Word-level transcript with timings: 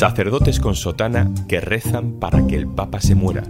Sacerdotes 0.00 0.60
con 0.60 0.76
sotana 0.76 1.30
que 1.46 1.60
rezan 1.60 2.12
para 2.12 2.46
que 2.46 2.56
el 2.56 2.66
Papa 2.66 3.02
se 3.02 3.14
muera, 3.14 3.42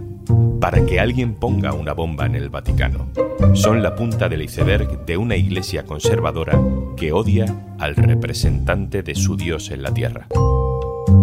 para 0.59 0.85
que 0.85 0.99
alguien 0.99 1.33
ponga 1.33 1.71
una 1.71 1.93
bomba 1.93 2.25
en 2.25 2.35
el 2.35 2.49
Vaticano. 2.49 3.07
Son 3.53 3.81
la 3.81 3.95
punta 3.95 4.27
del 4.27 4.41
iceberg 4.41 5.05
de 5.05 5.15
una 5.15 5.37
iglesia 5.37 5.85
conservadora 5.85 6.61
que 6.97 7.13
odia 7.13 7.45
al 7.79 7.95
representante 7.95 9.01
de 9.01 9.15
su 9.15 9.37
Dios 9.37 9.71
en 9.71 9.81
la 9.81 9.93
tierra. 9.93 10.27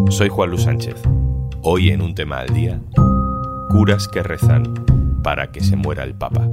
Soy 0.09 0.31
Juan 0.31 0.49
Luis 0.49 0.63
Sánchez. 0.63 0.97
Hoy 1.61 1.91
en 1.91 2.01
un 2.01 2.15
tema 2.15 2.39
al 2.39 2.55
día, 2.55 2.81
curas 3.69 4.09
que 4.09 4.23
rezan 4.23 4.87
para 5.23 5.53
que 5.53 5.61
se 5.61 5.77
muera 5.77 6.05
el 6.05 6.15
Papa. 6.15 6.49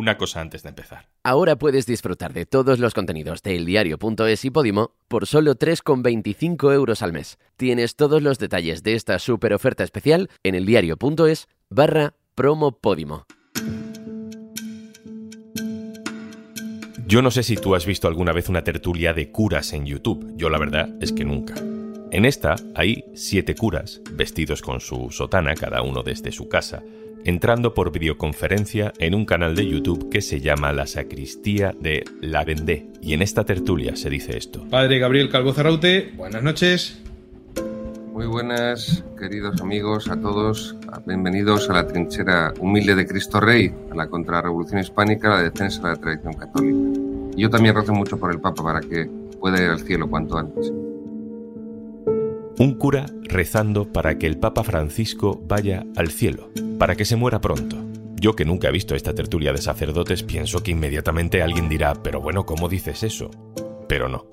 Una 0.00 0.16
cosa 0.16 0.40
antes 0.40 0.62
de 0.62 0.70
empezar. 0.70 1.10
Ahora 1.22 1.56
puedes 1.56 1.84
disfrutar 1.84 2.32
de 2.32 2.46
todos 2.46 2.78
los 2.78 2.94
contenidos 2.94 3.42
de 3.42 3.56
eldiario.es 3.56 4.46
y 4.46 4.50
Podimo 4.50 4.92
por 5.08 5.26
solo 5.26 5.56
3,25 5.56 6.72
euros 6.72 7.02
al 7.02 7.12
mes. 7.12 7.38
Tienes 7.58 7.96
todos 7.96 8.22
los 8.22 8.38
detalles 8.38 8.82
de 8.82 8.94
esta 8.94 9.18
super 9.18 9.52
oferta 9.52 9.84
especial 9.84 10.30
en 10.42 10.54
eldiario.es 10.54 11.48
barra 11.68 12.14
promo 12.34 12.72
Podimo. 12.72 13.26
Yo 17.06 17.20
no 17.20 17.30
sé 17.30 17.42
si 17.42 17.56
tú 17.56 17.74
has 17.74 17.84
visto 17.84 18.08
alguna 18.08 18.32
vez 18.32 18.48
una 18.48 18.64
tertulia 18.64 19.12
de 19.12 19.30
curas 19.30 19.74
en 19.74 19.84
YouTube. 19.84 20.32
Yo 20.34 20.48
la 20.48 20.58
verdad 20.58 20.88
es 21.02 21.12
que 21.12 21.26
nunca. 21.26 21.56
En 22.10 22.24
esta 22.24 22.56
hay 22.74 23.04
siete 23.14 23.54
curas, 23.54 24.00
vestidos 24.12 24.62
con 24.62 24.80
su 24.80 25.10
sotana, 25.10 25.54
cada 25.56 25.82
uno 25.82 26.02
desde 26.02 26.32
su 26.32 26.48
casa, 26.48 26.82
entrando 27.24 27.74
por 27.74 27.92
videoconferencia 27.92 28.92
en 28.98 29.14
un 29.14 29.24
canal 29.24 29.54
de 29.54 29.66
YouTube 29.66 30.08
que 30.10 30.22
se 30.22 30.40
llama 30.40 30.72
La 30.72 30.86
Sacristía 30.86 31.74
de 31.78 32.04
La 32.20 32.44
Vendée. 32.44 32.86
Y 33.02 33.14
en 33.14 33.22
esta 33.22 33.44
tertulia 33.44 33.96
se 33.96 34.10
dice 34.10 34.36
esto. 34.36 34.64
Padre 34.70 34.98
Gabriel 34.98 35.30
Calvo 35.30 35.52
Zarraute, 35.52 36.12
buenas 36.16 36.42
noches. 36.42 37.00
Muy 38.12 38.26
buenas, 38.26 39.02
queridos 39.18 39.60
amigos, 39.62 40.08
a 40.08 40.20
todos. 40.20 40.76
Bienvenidos 41.06 41.70
a 41.70 41.74
la 41.74 41.86
trinchera 41.86 42.52
humilde 42.58 42.94
de 42.94 43.06
Cristo 43.06 43.40
Rey, 43.40 43.72
a 43.90 43.94
la 43.94 44.08
contrarrevolución 44.08 44.80
hispánica, 44.80 45.28
a 45.28 45.36
la 45.36 45.42
defensa 45.44 45.80
de 45.80 45.88
la 45.88 45.96
tradición 45.96 46.34
católica. 46.34 47.00
Y 47.36 47.42
yo 47.42 47.48
también 47.48 47.74
rezo 47.74 47.94
mucho 47.94 48.18
por 48.18 48.30
el 48.30 48.40
Papa 48.40 48.62
para 48.62 48.80
que 48.80 49.08
pueda 49.40 49.62
ir 49.62 49.70
al 49.70 49.80
cielo 49.80 50.10
cuanto 50.10 50.36
antes. 50.36 50.70
Un 52.58 52.74
cura 52.74 53.06
rezando 53.22 53.90
para 53.90 54.18
que 54.18 54.26
el 54.26 54.36
Papa 54.36 54.64
Francisco 54.64 55.40
vaya 55.48 55.86
al 55.96 56.08
cielo, 56.08 56.50
para 56.80 56.96
que 56.96 57.04
se 57.04 57.14
muera 57.14 57.42
pronto. 57.42 57.76
Yo 58.18 58.34
que 58.34 58.46
nunca 58.46 58.68
he 58.68 58.72
visto 58.72 58.94
esta 58.94 59.14
tertulia 59.14 59.52
de 59.52 59.60
sacerdotes 59.60 60.22
pienso 60.22 60.62
que 60.62 60.70
inmediatamente 60.70 61.42
alguien 61.42 61.68
dirá, 61.68 61.92
pero 62.02 62.22
bueno, 62.22 62.46
¿cómo 62.46 62.70
dices 62.70 63.02
eso? 63.02 63.30
Pero 63.86 64.08
no. 64.08 64.26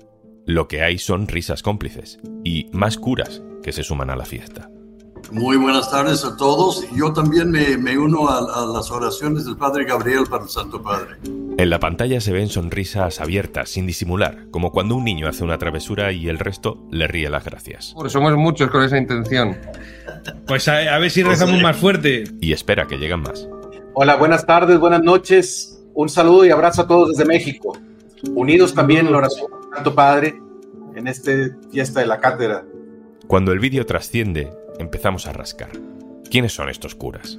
Lo 0.46 0.66
que 0.66 0.80
hay 0.80 0.96
son 0.96 1.28
risas 1.28 1.62
cómplices 1.62 2.18
y 2.44 2.70
más 2.72 2.96
curas 2.96 3.42
que 3.62 3.72
se 3.72 3.82
suman 3.82 4.08
a 4.08 4.16
la 4.16 4.24
fiesta. 4.24 4.70
Muy 5.30 5.56
buenas 5.56 5.90
tardes 5.90 6.24
a 6.24 6.36
todos. 6.36 6.86
Yo 6.92 7.12
también 7.12 7.50
me, 7.50 7.98
uno 7.98 8.28
a, 8.28 8.38
a, 8.38 8.66
las 8.66 8.90
oraciones 8.90 9.44
del 9.44 9.56
Padre 9.56 9.84
Gabriel 9.84 10.24
para 10.28 10.44
el 10.44 10.48
Santo 10.48 10.82
Padre. 10.82 11.16
En 11.58 11.70
la 11.70 11.78
pantalla 11.78 12.20
se 12.20 12.32
ven 12.32 12.48
sonrisas 12.48 13.20
abiertas, 13.20 13.68
sin 13.68 13.86
disimular, 13.86 14.46
como 14.50 14.72
cuando 14.72 14.96
un 14.96 15.04
niño 15.04 15.28
hace 15.28 15.44
una 15.44 15.58
travesura 15.58 16.12
y 16.12 16.28
el 16.28 16.38
resto 16.38 16.78
le 16.90 17.06
ríe 17.06 17.28
las 17.28 17.44
gracias. 17.44 17.92
Pues 17.94 18.12
somos 18.12 18.34
muchos 18.36 18.70
con 18.70 18.82
esa 18.82 18.96
intención. 18.96 19.58
Pues 20.46 20.66
a, 20.68 20.94
a 20.94 20.98
ver 20.98 21.10
si 21.10 21.22
rezamos 21.22 21.60
más 21.60 21.76
fuerte. 21.76 22.24
Y 22.40 22.52
espera 22.52 22.86
que 22.86 22.96
lleguen 22.96 23.20
más. 23.20 23.46
Hola, 23.94 24.16
buenas 24.16 24.46
tardes, 24.46 24.78
buenas 24.78 25.02
noches. 25.02 25.78
Un 25.94 26.08
saludo 26.08 26.46
y 26.46 26.50
abrazo 26.50 26.82
a 26.82 26.86
todos 26.86 27.10
desde 27.10 27.26
México. 27.26 27.76
Unidos 28.34 28.72
también 28.72 29.06
en 29.06 29.12
la 29.12 29.18
oración 29.18 29.50
del 29.50 29.74
Santo 29.74 29.94
Padre 29.94 30.40
en 30.94 31.06
esta 31.06 31.32
fiesta 31.70 32.00
de 32.00 32.06
la 32.06 32.18
cátedra. 32.18 32.64
Cuando 33.26 33.52
el 33.52 33.58
vídeo 33.58 33.84
trasciende, 33.84 34.50
empezamos 34.78 35.26
a 35.26 35.32
rascar. 35.32 35.70
¿Quiénes 36.30 36.52
son 36.52 36.68
estos 36.68 36.94
curas? 36.94 37.38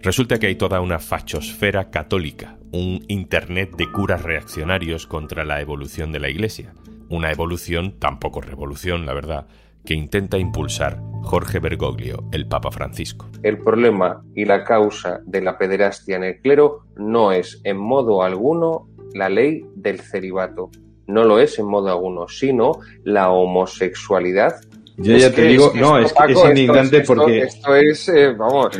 Resulta 0.00 0.38
que 0.38 0.46
hay 0.46 0.54
toda 0.54 0.80
una 0.80 1.00
fachosfera 1.00 1.90
católica, 1.90 2.56
un 2.72 3.04
Internet 3.08 3.74
de 3.76 3.90
curas 3.90 4.22
reaccionarios 4.22 5.06
contra 5.06 5.44
la 5.44 5.60
evolución 5.60 6.12
de 6.12 6.20
la 6.20 6.28
Iglesia. 6.28 6.72
Una 7.08 7.32
evolución, 7.32 7.98
tampoco 7.98 8.40
revolución, 8.40 9.06
la 9.06 9.14
verdad, 9.14 9.48
que 9.84 9.94
intenta 9.94 10.38
impulsar 10.38 11.00
Jorge 11.22 11.58
Bergoglio, 11.58 12.24
el 12.32 12.46
Papa 12.46 12.70
Francisco. 12.70 13.26
El 13.42 13.58
problema 13.58 14.22
y 14.34 14.44
la 14.44 14.62
causa 14.64 15.20
de 15.24 15.40
la 15.40 15.58
pederastia 15.58 16.16
en 16.16 16.24
el 16.24 16.40
clero 16.40 16.84
no 16.96 17.32
es 17.32 17.60
en 17.64 17.78
modo 17.78 18.22
alguno 18.22 18.88
la 19.14 19.28
ley 19.28 19.64
del 19.74 20.00
celibato. 20.00 20.70
No 21.06 21.24
lo 21.24 21.38
es 21.38 21.58
en 21.58 21.66
modo 21.66 21.88
alguno, 21.88 22.28
sino 22.28 22.80
la 23.02 23.30
homosexualidad 23.30 24.60
yo 24.98 25.16
ya 25.16 25.32
te 25.32 25.42
digo, 25.42 25.72
no, 25.74 25.98
es, 25.98 26.12
que 26.12 26.32
es 26.32 26.44
indignante 26.44 27.00
porque. 27.02 27.42
Esto 27.42 27.74
es, 27.76 28.08
eh, 28.08 28.32
vamos, 28.32 28.76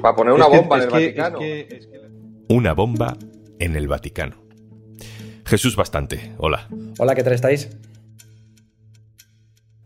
para 0.00 0.16
poner 0.16 0.32
una 0.32 0.46
bomba 0.46 0.76
en 0.76 0.82
el 0.82 0.90
Vaticano. 0.90 1.38
Una 2.48 2.72
bomba 2.72 3.16
en 3.58 3.76
el 3.76 3.88
Vaticano. 3.88 4.42
Jesús 5.44 5.76
Bastante, 5.76 6.32
hola. 6.38 6.68
Hola, 6.98 7.14
¿qué 7.14 7.22
tal 7.22 7.34
estáis? 7.34 7.76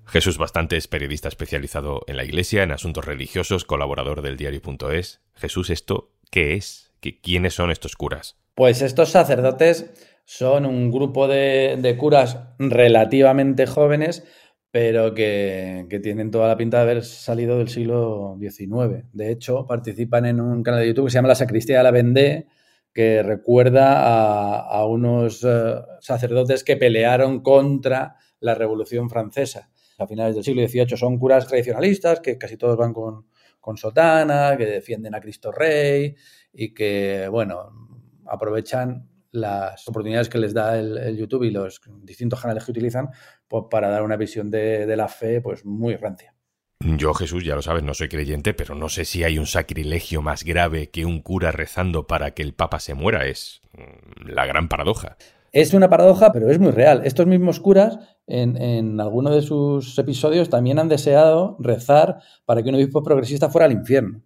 Jesús 0.07 0.39
Bastante 0.39 0.77
es 0.77 0.87
periodista 0.87 1.29
especializado 1.29 2.03
en 2.07 2.17
la 2.17 2.25
Iglesia, 2.25 2.63
en 2.63 2.71
asuntos 2.71 3.05
religiosos, 3.05 3.65
colaborador 3.65 4.23
del 4.23 4.37
diario.es. 4.37 5.21
Jesús, 5.35 5.71
¿esto 5.71 6.13
qué 6.31 6.55
es? 6.55 6.93
¿Quiénes 7.23 7.55
son 7.55 7.71
estos 7.71 7.97
curas? 7.97 8.37
Pues 8.55 8.81
estos 8.81 9.11
sacerdotes 9.11 9.91
son 10.25 10.67
un 10.67 10.91
grupo 10.91 11.29
de, 11.29 11.77
de 11.79 11.97
curas 11.97 12.39
relativamente 12.59 13.67
jóvenes 13.67 14.25
pero 14.71 15.15
que, 15.15 15.87
tienen 16.03 16.31
toda 16.31 16.49
la 16.49 16.57
pinta 16.57 16.79
de 16.79 16.83
haber 16.83 17.05
salido 17.05 17.59
del 17.59 17.69
siglo 17.69 18.37
XIX. 18.39 19.07
De 19.13 19.31
hecho, 19.31 19.67
participan 19.67 20.27
en 20.27 20.41
un 20.41 20.63
canal 20.63 20.81
de 20.81 20.89
YouTube 20.89 21.07
que 21.07 21.11
se 21.13 21.19
llama 21.19 21.29
La 21.29 21.35
Sacristía 21.35 21.79
de 21.79 21.85
la 21.85 21.91
Vendée, 21.91 22.47
que 22.93 23.23
recuerda 23.23 24.61
a, 24.61 24.85
unos 24.87 25.45
eh, 25.45 25.77
sacerdotes 26.01 26.65
que 26.65 26.77
pelearon 26.77 27.41
contra 27.41 28.17
la 28.41 28.55
Revolución 28.55 29.09
Francesa. 29.09 29.71
A 29.99 30.07
finales 30.07 30.35
del 30.35 30.45
siglo 30.45 30.67
XVIII 30.67 30.97
son 30.97 31.19
curas 31.19 31.47
tradicionalistas, 31.47 32.21
que 32.21 32.39
casi 32.39 32.57
todos 32.57 32.77
van 32.77 32.93
con, 32.93 33.27
con 33.61 33.77
sotana, 33.77 34.57
que 34.57 34.67
defienden 34.67 35.15
a 35.15 35.21
Cristo 35.21 35.51
Rey 35.51 36.15
y 36.53 36.75
que, 36.75 37.29
bueno, 37.31 37.89
aprovechan 38.27 39.08
las 39.31 39.87
oportunidades 39.89 40.29
que 40.29 40.39
les 40.39 40.55
da 40.55 40.79
el, 40.79 41.17
YouTube 41.17 41.45
y 41.45 41.51
los 41.51 41.81
distintos 42.03 42.41
canales 42.41 42.65
que 42.65 42.71
utilizan 42.71 43.09
pues, 43.47 43.65
para 43.71 43.89
dar 43.89 44.03
una 44.03 44.17
visión 44.17 44.51
de, 44.51 44.97
la 44.97 45.09
fe 45.09 45.41
pues 45.41 45.65
muy 45.65 45.97
rancia. 45.97 46.35
Yo, 46.81 47.13
Jesús, 47.13 47.45
ya 47.45 47.57
lo 47.57 47.63
sabes, 47.63 47.83
no 47.83 47.93
soy 47.93 48.09
creyente, 48.09 48.55
pero 48.55 48.75
no 48.75 48.89
sé 48.89 49.05
si 49.05 49.25
hay 49.25 49.39
un 49.39 49.47
sacrilegio 49.47 50.23
más 50.23 50.45
grave 50.45 50.91
que 50.91 51.05
un 51.05 51.23
cura 51.23 51.51
rezando 51.51 52.07
para 52.07 52.33
que 52.33 52.43
el 52.43 52.55
Papa 52.55 52.79
se 52.79 52.95
muera. 52.95 53.27
Es 53.27 53.61
mm, 53.73 54.29
la 54.31 54.47
gran 54.47 54.69
paradoja. 54.69 55.17
Es 55.51 55.75
una 55.75 55.89
paradoja, 55.89 56.31
pero 56.31 56.51
es 56.51 56.59
muy 56.61 56.71
real. 56.71 57.03
Estos 57.05 57.27
mismos 57.27 57.59
curas, 57.59 57.99
en, 58.27 58.57
en 58.57 59.01
alguno 59.01 59.35
de 59.35 59.43
sus 59.43 59.99
episodios, 59.99 60.51
también 60.51 60.79
han 60.79 60.89
deseado 60.89 61.57
rezar 61.59 62.19
para 62.45 62.63
que 62.63 62.69
un 62.69 62.77
obispo 62.77 63.03
progresista 63.03 63.49
fuera 63.49 63.65
al 63.65 63.73
infierno 63.73 64.23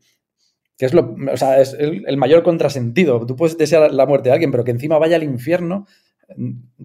que 0.77 0.87
es, 0.87 0.95
lo, 0.95 1.15
o 1.33 1.37
sea, 1.37 1.61
es 1.61 1.75
el, 1.75 2.17
mayor 2.17 2.43
contrasentido. 2.43 3.25
Tú 3.27 3.37
puedes 3.37 3.59
desear 3.59 3.93
la 3.93 4.07
muerte 4.07 4.29
de 4.29 4.35
alguien, 4.35 4.51
pero 4.51 4.65
que 4.65 4.71
encima 4.71 4.99
vaya 4.99 5.17
al 5.17 5.23
infierno, 5.23 5.87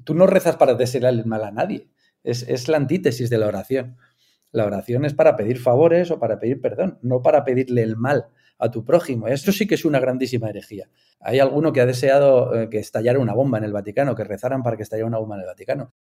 tú 0.03 0.13
no 0.13 0.27
rezas 0.27 0.57
para 0.57 0.73
desear 0.73 1.05
el 1.05 1.25
mal 1.25 1.43
a 1.43 1.51
nadie. 1.51 1.87
Es, 2.23 2.67
la 2.67 2.77
antítesis 2.77 3.29
de 3.29 3.37
la 3.37 3.47
oración. 3.47 3.97
La 4.51 4.65
oración 4.65 5.05
es 5.05 5.13
para 5.13 5.35
pedir 5.35 5.59
favores 5.59 6.11
o 6.11 6.19
para 6.19 6.39
pedir 6.39 6.61
perdón, 6.61 6.99
no 7.01 7.21
para 7.21 7.43
pedirle 7.43 7.83
el 7.83 7.95
mal 7.95 8.27
a 8.59 8.71
tu 8.71 8.83
prójimo. 8.83 9.27
Esto 9.27 9.51
sí 9.51 9.67
que 9.67 9.75
es 9.75 9.85
una 9.85 9.99
grandísima 9.99 10.49
herejía. 10.49 10.89
Hay 11.19 11.39
alguno 11.39 11.71
que 11.71 11.81
ha 11.81 11.85
deseado 11.85 12.55
eh, 12.55 12.69
que 12.69 12.79
estallara 12.79 13.19
una 13.19 13.33
bomba 13.33 13.57
en 13.57 13.65
el 13.65 13.73
Vaticano, 13.73 14.15
que 14.15 14.23
rezaran 14.23 14.63
para 14.63 14.77
que 14.77 14.83
estallara 14.83 15.07
una 15.07 15.19
bomba 15.19 15.35
en 15.35 15.41
el 15.41 15.47
Vaticano. 15.47 15.93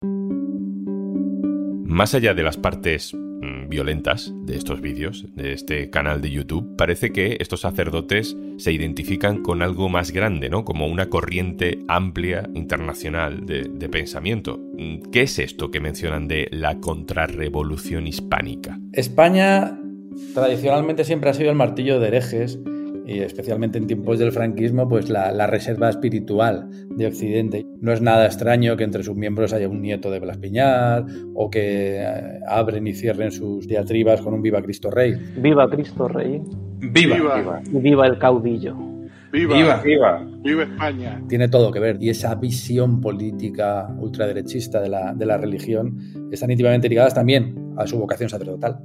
Más 1.84 2.14
allá 2.14 2.34
de 2.34 2.42
las 2.42 2.56
partes 2.56 3.14
mm, 3.14 3.25
violentas 3.68 4.32
de 4.44 4.56
estos 4.56 4.80
vídeos, 4.80 5.26
de 5.34 5.52
este 5.52 5.90
canal 5.90 6.20
de 6.20 6.30
YouTube, 6.30 6.76
parece 6.76 7.10
que 7.12 7.36
estos 7.40 7.60
sacerdotes 7.60 8.36
se 8.58 8.72
identifican 8.72 9.42
con 9.42 9.62
algo 9.62 9.88
más 9.88 10.10
grande, 10.10 10.48
¿no? 10.48 10.64
Como 10.64 10.86
una 10.86 11.08
corriente 11.08 11.78
amplia 11.88 12.48
internacional 12.54 13.46
de, 13.46 13.64
de 13.64 13.88
pensamiento. 13.88 14.58
Mm, 14.78 15.10
¿Qué 15.10 15.22
es 15.22 15.38
esto 15.38 15.70
que 15.70 15.80
mencionan 15.80 16.28
de 16.28 16.48
la 16.50 16.80
contrarrevolución 16.80 18.06
hispánica? 18.06 18.78
España 18.92 19.78
tradicionalmente 20.34 21.04
siempre 21.04 21.30
ha 21.30 21.34
sido 21.34 21.50
el 21.50 21.56
martillo 21.56 22.00
de 22.00 22.08
herejes 22.08 22.58
y 23.06 23.20
especialmente 23.20 23.78
en 23.78 23.86
tiempos 23.86 24.18
del 24.18 24.32
franquismo, 24.32 24.88
pues 24.88 25.08
la, 25.08 25.46
reserva 25.46 25.88
espiritual 25.88 26.68
de 26.90 27.06
Occidente. 27.06 27.64
No 27.80 27.92
es 27.92 28.02
nada 28.02 28.26
extraño 28.26 28.76
que 28.76 28.82
entre 28.82 29.04
sus 29.04 29.14
miembros 29.14 29.52
haya 29.52 29.68
un 29.68 29.80
nieto 29.80 30.10
de 30.10 30.18
Blas 30.18 30.38
Piñar 30.38 31.04
o 31.34 31.48
que 31.48 31.98
eh, 32.00 32.40
abren 32.48 32.86
y 32.86 32.94
cierren 32.94 33.30
sus 33.30 33.68
diatribas 33.68 34.20
con 34.20 34.34
un 34.34 34.42
Viva 34.42 34.60
Cristo 34.60 34.90
Rey. 34.90 35.14
Viva 35.36 35.70
Cristo 35.70 36.08
Rey. 36.08 36.42
Viva. 36.78 37.16
Viva, 37.16 37.62
viva 37.70 38.06
el 38.06 38.18
caudillo. 38.18 38.76
Viva, 39.32 39.82
viva, 39.82 40.24
viva, 40.42 40.62
España. 40.62 41.22
Tiene 41.28 41.48
todo 41.48 41.70
que 41.70 41.78
ver. 41.78 41.98
Y 42.00 42.08
esa 42.08 42.34
visión 42.34 43.00
política 43.00 43.88
ultraderechista 43.98 44.80
de 44.80 44.88
la, 44.88 45.14
de 45.14 45.26
la 45.26 45.36
religión 45.36 46.28
están 46.32 46.50
íntimamente 46.50 46.88
ligadas 46.88 47.14
también 47.14 47.54
a 47.76 47.86
su 47.86 47.98
vocación 47.98 48.30
sacerdotal. 48.30 48.78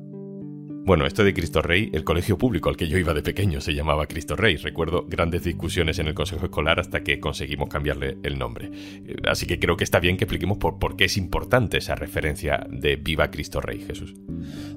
Bueno, 0.84 1.06
esto 1.06 1.24
de 1.24 1.32
Cristo 1.32 1.62
Rey, 1.62 1.92
el 1.94 2.04
colegio 2.04 2.40
público 2.40 2.68
al 2.68 2.76
que 2.76 2.88
yo 2.88 2.98
iba 2.98 3.14
de 3.14 3.22
pequeño 3.22 3.62
se 3.62 3.76
llamaba 3.76 4.08
Cristo 4.08 4.36
Rey. 4.36 4.56
Recuerdo 4.56 5.06
grandes 5.08 5.44
discusiones 5.44 6.00
en 6.00 6.08
el 6.08 6.16
consejo 6.16 6.46
escolar 6.46 6.80
hasta 6.80 7.04
que 7.04 7.20
conseguimos 7.20 7.70
cambiarle 7.70 8.18
el 8.24 8.40
nombre. 8.40 8.72
Eh, 9.06 9.16
así 9.30 9.46
que 9.46 9.60
creo 9.60 9.78
que 9.78 9.84
está 9.84 10.00
bien 10.00 10.18
que 10.18 10.24
expliquemos 10.24 10.58
por, 10.58 10.96
qué 10.96 11.06
es 11.06 11.18
importante 11.18 11.78
esa 11.78 11.94
referencia 11.94 12.66
de 12.68 12.96
Viva 12.96 13.30
Cristo 13.30 13.62
Rey, 13.62 13.82
Jesús. 13.82 14.16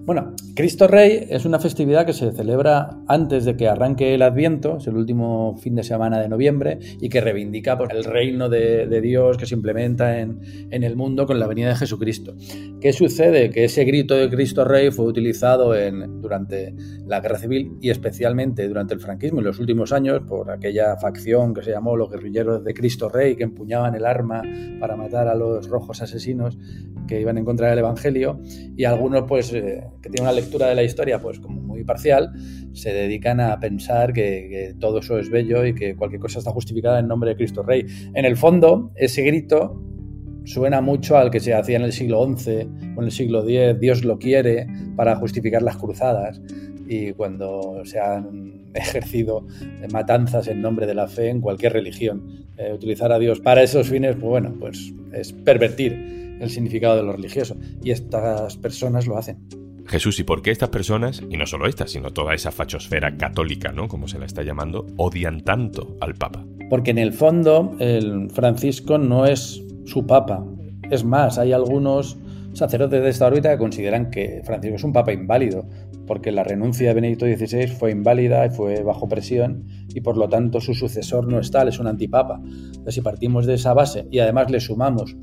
Bueno, 0.05 0.35
Cristo 0.55 0.89
Rey 0.89 1.27
es 1.31 1.47
una 1.47 1.59
festividad 1.59 2.05
que 2.05 2.12
se 2.12 2.33
celebra 2.33 2.99
antes 3.09 3.47
de 3.47 3.56
que 3.56 3.69
arranque 3.69 4.15
el 4.15 4.21
Adviento, 4.21 4.77
es 4.77 4.87
el 4.87 4.97
último 4.97 5.56
fin 5.56 5.75
de 5.75 5.85
semana 5.85 6.21
de 6.21 6.29
noviembre, 6.29 6.81
y 7.01 7.09
que 7.09 7.23
reivindica 7.23 7.79
pues, 7.79 7.89
el 7.95 8.05
reino 8.05 8.51
de, 8.51 9.01
Dios 9.01 9.39
que 9.39 9.47
se 9.47 9.55
implementa 9.55 10.21
en, 10.21 10.41
en 10.71 10.85
el 10.85 10.97
mundo 10.97 11.27
con 11.27 11.41
la 11.41 11.47
venida 11.47 11.71
de 11.71 11.77
Jesucristo. 11.77 12.37
¿Qué 12.81 12.93
sucede? 12.93 13.49
Que 13.49 13.65
ese 13.65 13.85
grito 13.85 14.15
de 14.15 14.29
Cristo 14.29 14.65
Rey 14.65 14.91
fue 14.91 15.06
utilizado 15.06 15.75
en 15.75 15.94
durante 16.20 16.75
la 17.06 17.20
Guerra 17.20 17.38
Civil 17.38 17.76
y 17.81 17.91
especialmente 17.91 18.67
durante 18.69 18.94
el 18.94 19.00
franquismo 19.00 19.41
en 19.41 19.46
los 19.46 19.58
últimos 19.58 19.93
años 19.93 20.23
por 20.26 20.50
aquella 20.50 20.96
facción 20.96 21.55
que 21.55 21.62
se 21.62 21.70
llamó 21.70 21.96
los 21.96 22.11
guerrilleros 22.11 22.64
de 22.64 22.75
Cristo 22.75 23.08
Rey 23.08 23.37
que 23.37 23.44
empuñaban 23.44 23.94
el 23.94 24.06
arma 24.06 24.43
para 24.81 24.96
matar 24.96 25.29
a 25.29 25.35
los 25.35 25.69
rojos 25.69 26.02
asesinos 26.02 26.58
que 27.06 27.20
iban 27.20 27.38
en 27.38 27.44
contra 27.44 27.69
del 27.69 27.79
Evangelio 27.79 28.41
y 28.76 28.85
algunos 28.85 29.25
pues 29.29 29.52
eh, 29.52 29.85
que 30.02 30.08
tienen 30.08 30.23
una 30.23 30.32
lectura 30.32 30.69
de 30.69 30.75
la 30.75 30.82
historia 30.82 31.20
pues 31.20 31.41
como 31.41 31.61
muy 31.61 31.85
parcial 31.85 32.32
se 32.73 32.93
dedican 32.93 33.41
a 33.41 33.58
pensar 33.61 34.12
que 34.12 34.75
todo 34.79 34.99
eso 34.99 35.19
es 35.19 35.31
bello 35.31 35.64
y 35.64 35.75
que 35.75 35.96
cualquier 35.96 36.20
cosa 36.20 36.38
está 36.38 36.50
justificada 36.50 36.99
en 36.99 37.08
nombre 37.08 37.31
de 37.31 37.37
Cristo 37.37 37.62
Rey. 37.62 37.87
En 38.14 38.25
el 38.25 38.37
fondo, 38.37 38.93
ese 38.96 39.23
grito 39.23 39.81
suena 40.44 40.81
mucho 40.81 41.17
al 41.17 41.31
que 41.31 41.41
se 41.41 41.55
hacía 41.55 41.76
en 41.76 41.82
el 41.82 41.93
siglo 41.93 42.25
XI 42.25 42.50
o 42.96 43.00
en 43.00 43.05
el 43.05 43.11
siglo 43.11 43.49
X, 43.49 43.81
Dios 43.81 44.05
lo 44.05 44.19
quiere 44.19 44.67
para 44.96 45.17
justificar 45.17 45.62
las 45.62 45.76
cruzadas 45.76 46.41
y 46.87 47.12
cuando 47.12 47.82
se 47.85 48.00
han 48.00 48.64
ejercido 48.75 49.46
matanzas 49.93 50.49
en 50.49 50.61
nombre 50.61 50.87
de 50.87 50.94
la 50.94 51.08
fe 51.08 51.29
en 51.29 51.41
cualquier 51.41 51.73
religión. 51.73 52.46
Eh, 52.56 52.73
utilizar 52.73 53.11
a 53.12 53.19
Dios 53.19 53.41
para 53.41 53.62
esos 53.62 53.88
fines, 53.88 54.14
pues 54.17 54.26
bueno, 54.26 54.55
pues 54.58 54.93
es 55.12 55.32
pervertir 55.32 56.37
el 56.41 56.50
significado 56.50 56.96
de 56.96 57.02
lo 57.02 57.12
religioso 57.12 57.56
y 57.82 57.91
estas 57.91 58.56
personas 58.56 59.06
lo 59.06 59.17
hacen. 59.17 59.38
Jesús, 59.87 60.19
¿y 60.19 60.25
por 60.25 60.41
qué 60.41 60.50
estas 60.50 60.70
personas, 60.70 61.23
y 61.29 61.37
no 61.37 61.46
solo 61.46 61.67
estas, 61.67 61.91
sino 61.91 62.12
toda 62.12 62.35
esa 62.35 62.50
fachosfera 62.50 63.17
católica, 63.17 63.70
¿no? 63.70 63.87
Como 63.87 64.08
se 64.08 64.19
la 64.19 64.25
está 64.25 64.43
llamando, 64.43 64.87
odian 64.96 65.43
tanto 65.43 65.96
al 66.00 66.14
Papa? 66.14 66.46
Porque 66.70 66.91
en 66.91 66.99
el 66.99 67.12
fondo 67.12 67.76
el 67.79 68.31
Francisco 68.31 68.96
no 68.96 69.26
es 69.26 69.63
su 69.84 70.06
papa. 70.06 70.44
Es 70.90 71.04
más, 71.04 71.38
hay 71.38 71.52
algunos 71.52 72.19
sacerdotes 72.52 73.02
de 73.02 73.08
esta 73.08 73.26
órbita 73.26 73.50
que 73.50 73.58
consideran 73.58 74.10
que 74.10 74.42
Francisco 74.44 74.76
es 74.76 74.84
un 74.84 74.92
papa 74.92 75.12
inválido, 75.12 75.66
porque 76.06 76.31
la 76.32 76.44
renuncia 76.44 76.88
de 76.88 76.94
Benedicto 76.94 77.26
XVI 77.26 77.69
fue 77.69 77.90
inválida 77.90 78.46
y 78.46 78.50
fue 78.50 78.82
bajo 78.82 79.08
presión, 79.08 79.64
y 79.94 80.00
por 80.00 80.16
lo 80.16 80.28
tanto 80.28 80.60
su 80.60 80.75
sucesor 80.75 81.26
no 81.26 81.38
es 81.40 81.50
tal, 81.50 81.69
es 81.69 81.78
un 81.78 81.86
antipapa. 81.86 82.40
Entonces, 82.44 82.94
si 82.94 83.00
partimos 83.00 83.46
de 83.46 83.54
esa 83.54 83.75
base 83.75 84.06
y 84.10 84.19
además 84.19 84.50
le 84.50 84.60
sumamos 84.60 85.16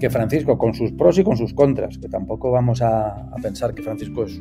que 0.00 0.10
Francisco, 0.10 0.58
con 0.58 0.74
sus 0.74 0.92
pros 0.92 1.18
y 1.18 1.24
con 1.24 1.36
sus 1.36 1.54
contras, 1.54 1.98
que 1.98 2.08
tampoco 2.08 2.50
vamos 2.50 2.82
a, 2.82 3.08
a 3.08 3.36
pensar 3.42 3.74
que 3.74 3.82
Francisco 3.82 4.24
es 4.24 4.38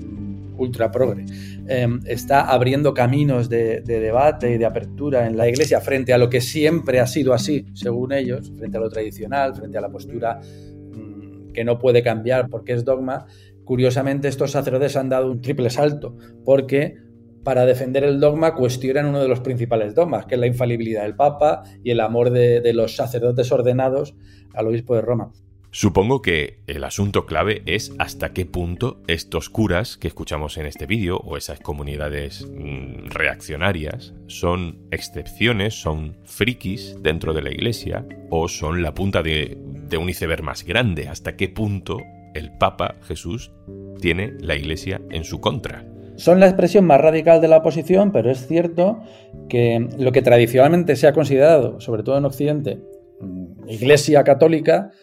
ultra 0.57 0.91
progre, 0.91 1.25
em, 1.67 1.99
está 2.05 2.41
abriendo 2.41 2.93
caminos 2.93 3.49
de, 3.49 3.81
debate 3.81 4.53
y 4.53 4.57
de 4.57 4.65
apertura 4.65 5.27
en 5.27 5.37
la 5.37 5.47
Iglesia 5.47 5.79
frente 5.81 6.13
a 6.13 6.17
lo 6.17 6.29
que 6.29 6.41
siempre 6.41 6.99
ha 6.99 7.07
sido 7.07 7.33
así, 7.33 7.65
según 7.73 8.13
ellos, 8.13 8.51
frente 8.57 8.77
a 8.77 8.79
lo 8.79 8.89
tradicional, 8.89 9.55
frente 9.55 9.77
a 9.77 9.81
la 9.81 9.89
postura 9.89 10.39
mm, 10.39 11.51
que 11.53 11.63
no 11.63 11.79
puede 11.79 12.03
cambiar 12.03 12.49
porque 12.49 12.73
es 12.73 12.85
dogma. 12.85 13.25
Curiosamente, 13.63 14.27
estos 14.27 14.51
sacerdotes 14.51 14.95
han 14.95 15.09
dado 15.09 15.31
un 15.31 15.41
triple 15.41 15.69
salto, 15.69 16.15
porque 16.43 16.95
para 17.43 17.65
defender 17.65 18.03
el 18.03 18.19
dogma 18.19 18.55
cuestionan 18.55 19.05
uno 19.05 19.21
de 19.21 19.27
los 19.27 19.39
principales 19.39 19.93
dogmas, 19.93 20.25
que 20.25 20.35
es 20.35 20.41
la 20.41 20.47
infalibilidad 20.47 21.03
del 21.03 21.15
Papa 21.15 21.63
y 21.83 21.91
el 21.91 21.99
amor 21.99 22.31
de, 22.31 22.59
de 22.61 22.73
los 22.73 22.95
sacerdotes 22.95 23.51
ordenados 23.51 24.15
al 24.53 24.67
obispo 24.67 24.95
de 24.95 25.01
Roma. 25.01 25.31
Supongo 25.77 26.21
que 26.21 26.59
el 26.67 26.85
asunto 26.85 27.25
clave 27.25 27.61
es 27.65 27.93
hasta 27.99 28.31
qué 28.31 28.45
punto 28.45 29.01
estos 29.07 29.49
curas 29.49 29.97
que 29.97 30.07
escuchamos 30.07 30.57
en 30.57 30.67
este 30.67 30.85
vídeo 30.85 31.17
o 31.17 31.35
esas 31.35 31.59
comunidades 31.59 32.47
mm, 32.49 33.09
reaccionarias 33.09 34.13
son 34.27 34.77
excepciones, 34.91 35.73
son 35.73 36.15
frikis 36.23 36.95
dentro 37.01 37.33
de 37.33 37.41
la 37.41 37.51
iglesia 37.51 38.05
o 38.29 38.47
son 38.47 38.83
la 38.83 38.93
punta 38.93 39.21
de, 39.21 39.57
de 39.89 39.97
un 39.97 40.07
iceberg 40.07 40.43
más 40.43 40.63
grande. 40.63 41.09
Hasta 41.09 41.35
qué 41.35 41.49
punto 41.49 41.97
el 42.33 42.57
Papa 42.57 42.95
Jesús 43.01 43.51
tiene 43.99 44.31
la 44.39 44.55
iglesia 44.55 45.01
en 45.09 45.25
su 45.25 45.41
contra. 45.41 45.83
Son 46.15 46.39
la 46.39 46.45
expresión 46.45 46.85
más 46.85 47.01
radical 47.01 47.41
de 47.41 47.49
la 47.49 47.57
oposición, 47.57 48.13
pero 48.13 48.31
es 48.31 48.47
cierto 48.47 49.01
que 49.49 49.89
lo 49.99 50.13
que 50.13 50.21
tradicionalmente 50.21 50.95
se 50.95 51.07
ha 51.07 51.11
considerado, 51.11 51.81
sobre 51.81 52.03
todo 52.03 52.17
en 52.17 52.23
Occidente, 52.23 52.79
mm, 53.19 53.67
iglesia 53.67 54.23
católica, 54.23 54.93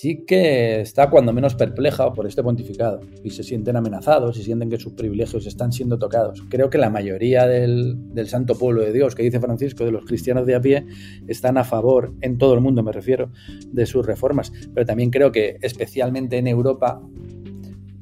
sí 0.00 0.24
que 0.24 0.80
está 0.80 1.10
cuando 1.10 1.32
menos 1.32 1.56
perpleja 1.56 2.12
por 2.12 2.26
este 2.26 2.42
pontificado 2.42 3.00
y 3.24 3.30
se 3.30 3.42
sienten 3.42 3.76
amenazados 3.76 4.38
y 4.38 4.44
sienten 4.44 4.70
que 4.70 4.78
sus 4.78 4.92
privilegios 4.92 5.44
están 5.46 5.72
siendo 5.72 5.98
tocados. 5.98 6.44
Creo 6.48 6.70
que 6.70 6.78
la 6.78 6.88
mayoría 6.88 7.48
del, 7.48 7.98
santo 8.26 8.56
pueblo 8.56 8.82
de 8.82 8.92
Dios, 8.92 9.16
que 9.16 9.24
dice 9.24 9.40
Francisco, 9.40 9.84
de 9.84 9.90
los 9.90 10.04
cristianos 10.04 10.46
de 10.46 10.54
a 10.54 10.60
pie, 10.60 10.86
están 11.26 11.58
a 11.58 11.64
favor, 11.64 12.14
en 12.20 12.38
todo 12.38 12.54
el 12.54 12.60
mundo 12.60 12.82
me 12.84 12.92
refiero, 12.92 13.32
de 13.72 13.86
sus 13.86 14.06
reformas. 14.06 14.52
Pero 14.72 14.86
también 14.86 15.10
creo 15.10 15.32
que 15.32 15.58
especialmente 15.62 16.38
en 16.38 16.46
Europa, 16.46 17.00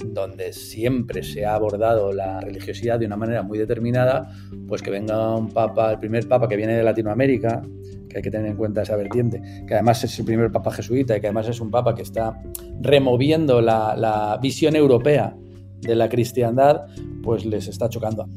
donde 0.05 0.53
siempre 0.53 1.23
se 1.23 1.47
ha 1.47 1.55
abordado 1.55 2.13
la 2.13 2.41
religiosidad 2.41 2.99
de 2.99 3.07
una 3.07 3.17
manera 3.17 3.43
muy 3.43 3.59
determinada, 3.59 4.29
pues 4.69 4.83
que 4.83 4.91
venga 4.91 5.35
un 5.35 5.49
papa, 5.49 5.93
el 5.93 5.99
primer 5.99 6.29
papa 6.29 6.47
que 6.47 6.57
viene 6.57 6.75
de 6.75 6.83
Latinoamérica, 6.83 7.63
hay 8.19 8.23
que 8.23 8.31
tener 8.31 8.47
en 8.47 8.57
cuenta 8.57 8.83
esa 8.83 8.97
vertiente, 8.97 9.41
que 9.67 9.75
además 9.75 10.03
es 10.05 10.19
el 10.19 10.25
primer 10.25 10.51
papa 10.51 10.71
jesuita 10.73 11.17
y 11.17 11.21
que 11.21 11.27
además 11.27 11.49
es 11.49 11.61
un 11.61 11.71
papa 11.71 11.95
que 11.95 12.03
está 12.03 12.41
removiendo 12.81 13.61
la, 13.61 14.39
visión 14.41 14.77
europea 14.77 15.37
de 15.81 15.95
la 15.95 16.09
cristiandad, 16.09 16.87
pues 17.23 17.45
les 17.45 17.69
está 17.69 17.89
chocando. 17.89 18.29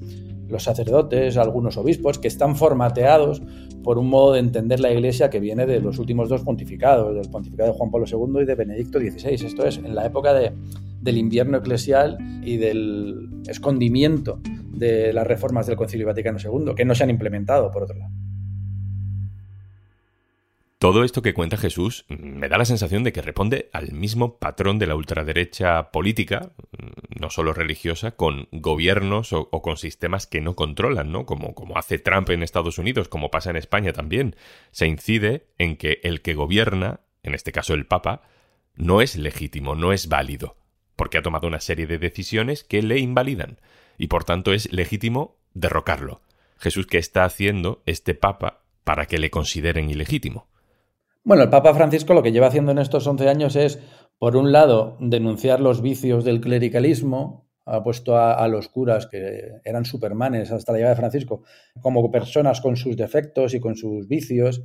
Los 0.47 0.63
sacerdotes, 0.63 1.37
algunos 1.37 1.77
obispos, 1.77 2.17
que 2.17 2.27
están 2.27 2.55
formateados 2.55 3.41
por 3.83 3.97
un 3.97 4.09
modo 4.09 4.33
de 4.33 4.39
entender 4.39 4.79
la 4.79 4.91
Iglesia 4.91 5.29
que 5.29 5.39
viene 5.39 5.65
de 5.65 5.79
los 5.79 5.99
últimos 5.99 6.27
dos 6.27 6.41
pontificados, 6.41 7.15
del 7.15 7.29
pontificado 7.29 7.71
de 7.71 7.77
Juan 7.77 7.91
Pablo 7.91 8.07
II 8.07 8.41
y 8.41 8.45
de 8.45 8.55
Benedicto 8.55 8.99
XVI. 8.99 9.45
Esto 9.45 9.65
es, 9.65 9.77
en 9.77 9.95
la 9.95 10.05
época 10.05 10.33
de, 10.33 10.51
del 11.01 11.17
invierno 11.17 11.57
eclesial 11.57 12.17
y 12.43 12.57
del 12.57 13.29
escondimiento 13.47 14.39
de 14.71 15.13
las 15.13 15.27
reformas 15.27 15.67
del 15.67 15.75
Concilio 15.75 16.07
Vaticano 16.07 16.39
II, 16.43 16.73
que 16.75 16.85
no 16.85 16.95
se 16.95 17.03
han 17.03 17.09
implementado, 17.09 17.69
por 17.71 17.83
otro 17.83 17.97
lado. 17.97 18.18
Todo 20.79 21.03
esto 21.03 21.21
que 21.21 21.33
cuenta 21.33 21.57
Jesús 21.57 22.05
me 22.07 22.47
da 22.47 22.57
la 22.57 22.63
sensación 22.63 23.03
de 23.03 23.11
que 23.11 23.21
responde 23.21 23.69
al 23.73 23.91
mismo 23.91 24.37
patrón 24.37 24.79
de 24.79 24.87
la 24.87 24.95
ultraderecha 24.95 25.91
política, 25.91 26.53
no 27.19 27.29
solo 27.29 27.51
religiosa, 27.51 28.11
con 28.11 28.47
gobiernos 28.53 29.33
o, 29.33 29.49
con 29.49 29.75
sistemas 29.75 30.25
que 30.25 30.39
no 30.39 30.55
controlan, 30.55 31.11
¿no? 31.11 31.25
Como, 31.25 31.53
como 31.53 31.77
hace 31.77 31.99
Trump 31.99 32.29
en 32.29 32.43
Estados 32.43 32.77
Unidos, 32.77 33.09
como 33.09 33.29
pasa 33.29 33.49
en 33.49 33.57
España 33.57 33.91
también. 33.91 34.37
Se 34.71 34.87
incide 34.87 35.47
en 35.57 35.75
que 35.75 35.99
el 36.03 36.21
que 36.21 36.33
gobierna, 36.33 37.01
en 37.23 37.35
este 37.35 37.51
caso 37.51 37.73
el 37.73 37.85
Papa, 37.85 38.21
no 38.73 39.01
es 39.01 39.17
legítimo, 39.17 39.75
no 39.75 39.91
es 39.91 40.07
válido, 40.07 40.55
porque 40.95 41.17
ha 41.17 41.21
tomado 41.21 41.45
una 41.45 41.59
serie 41.59 41.87
de 41.87 41.99
decisiones 41.99 42.63
que 42.63 42.81
le 42.81 42.99
invalidan, 42.99 43.59
y 43.97 44.07
por 44.07 44.23
tanto 44.23 44.53
es 44.53 44.71
legítimo 44.71 45.41
derrocarlo. 45.53 46.21
Jesús, 46.57 46.87
¿qué 46.87 46.99
está 46.99 47.25
haciendo 47.25 47.83
este 47.85 48.15
Papa 48.15 48.61
para 48.85 49.07
que 49.07 49.17
le 49.17 49.29
consideren 49.29 49.89
ilegítimo? 49.89 50.47
Bueno, 51.23 51.43
el 51.43 51.49
Papa 51.49 51.73
Francisco 51.73 52.13
lo 52.13 52.23
que 52.23 52.31
lleva 52.31 52.47
haciendo 52.47 52.71
en 52.71 52.79
estos 52.79 53.05
11 53.05 53.29
años 53.29 53.55
es, 53.55 53.79
por 54.17 54.35
un 54.35 54.51
lado, 54.51 54.97
denunciar 54.99 55.59
los 55.59 55.81
vicios 55.81 56.23
del 56.23 56.41
clericalismo, 56.41 57.49
ha 57.65 57.83
puesto 57.83 58.17
a, 58.17 58.47
los 58.47 58.67
curas 58.67 59.05
que 59.05 59.59
eran 59.63 59.85
supermanes 59.85 60.51
hasta 60.51 60.71
la 60.71 60.79
llegada 60.79 60.95
de 60.95 61.01
Francisco 61.01 61.43
como 61.81 62.09
personas 62.09 62.61
con 62.61 62.75
sus 62.75 62.97
defectos 62.97 63.53
y 63.53 63.59
con 63.59 63.75
sus 63.75 64.07
vicios 64.07 64.63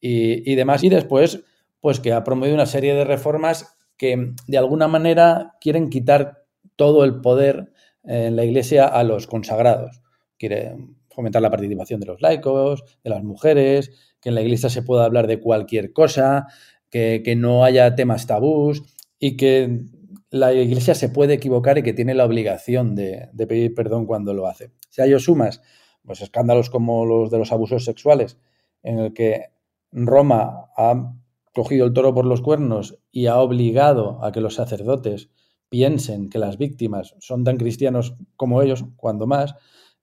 y, 0.00 0.50
y, 0.50 0.54
demás. 0.54 0.82
Y 0.82 0.88
después, 0.88 1.44
pues 1.80 2.00
que 2.00 2.12
ha 2.12 2.24
promovido 2.24 2.54
una 2.54 2.64
serie 2.64 2.94
de 2.94 3.04
reformas 3.04 3.76
que 3.98 4.32
de 4.46 4.58
alguna 4.58 4.88
manera 4.88 5.56
quieren 5.60 5.90
quitar 5.90 6.44
todo 6.76 7.04
el 7.04 7.20
poder 7.20 7.72
en 8.04 8.36
la 8.36 8.44
Iglesia 8.44 8.86
a 8.86 9.04
los 9.04 9.26
consagrados. 9.26 10.00
Quiere 10.38 10.76
fomentar 11.10 11.42
la 11.42 11.50
participación 11.50 12.00
de 12.00 12.06
los 12.06 12.22
laicos, 12.22 12.82
de 13.02 13.10
las 13.10 13.22
mujeres, 13.24 14.07
que 14.20 14.30
en 14.30 14.34
la 14.34 14.42
iglesia 14.42 14.70
se 14.70 14.82
pueda 14.82 15.04
hablar 15.04 15.26
de 15.26 15.40
cualquier 15.40 15.92
cosa, 15.92 16.46
que, 16.90 17.34
no 17.36 17.64
haya 17.64 17.94
temas 17.94 18.26
tabús 18.26 18.82
y 19.18 19.36
que 19.36 19.84
la 20.30 20.52
iglesia 20.52 20.94
se 20.94 21.08
puede 21.08 21.34
equivocar 21.34 21.78
y 21.78 21.82
que 21.82 21.92
tiene 21.92 22.14
la 22.14 22.24
obligación 22.24 22.94
de, 22.94 23.28
pedir 23.36 23.74
perdón 23.74 24.06
cuando 24.06 24.34
lo 24.34 24.46
hace. 24.46 24.72
Si 24.90 25.02
a 25.02 25.06
ello 25.06 25.18
sumas 25.18 25.60
pues 26.04 26.22
escándalos 26.22 26.70
como 26.70 27.04
los 27.04 27.30
de 27.30 27.38
los 27.38 27.52
abusos 27.52 27.84
sexuales, 27.84 28.38
en 28.82 28.98
el 28.98 29.12
que 29.12 29.50
Roma 29.92 30.70
ha 30.76 31.14
cogido 31.52 31.84
el 31.84 31.92
toro 31.92 32.14
por 32.14 32.24
los 32.24 32.40
cuernos 32.40 32.98
y 33.10 33.26
ha 33.26 33.38
obligado 33.38 34.24
a 34.24 34.32
que 34.32 34.40
los 34.40 34.54
sacerdotes 34.54 35.28
piensen 35.68 36.30
que 36.30 36.38
las 36.38 36.56
víctimas 36.56 37.14
son 37.18 37.44
tan 37.44 37.58
cristianos 37.58 38.14
como 38.36 38.62
ellos, 38.62 38.86
cuando 38.96 39.26
más, 39.26 39.54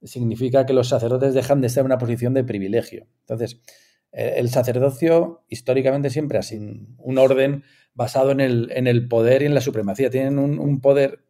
significa 0.03 0.65
que 0.65 0.73
los 0.73 0.89
sacerdotes 0.89 1.33
dejan 1.33 1.61
de 1.61 1.67
estar 1.67 1.81
en 1.81 1.87
una 1.87 1.97
posición 1.97 2.33
de 2.33 2.43
privilegio. 2.43 3.07
Entonces, 3.21 3.61
el 4.15 4.49
sacerdocio 4.49 5.43
históricamente 5.49 6.09
siempre 6.09 6.37
ha 6.37 6.41
sido 6.41 6.73
un 6.97 7.17
orden 7.17 7.63
basado 7.93 8.31
en 8.31 8.39
el, 8.39 9.07
poder 9.07 9.41
y 9.41 9.45
en 9.45 9.53
la 9.53 9.61
supremacía. 9.61 10.09
Tienen 10.09 10.39
un, 10.39 10.59
un, 10.59 10.81
poder 10.81 11.25